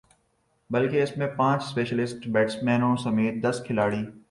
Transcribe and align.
بلکہ 0.69 1.03
اس 1.03 1.15
میں 1.17 1.27
پانچ 1.27 1.63
اسپیشلسٹ 1.63 2.27
بیٹسمینوں 2.27 2.95
سمیت 2.95 3.43
دس 3.43 3.61
کھلاڑی 3.65 4.03